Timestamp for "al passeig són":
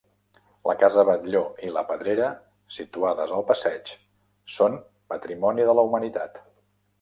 3.37-4.79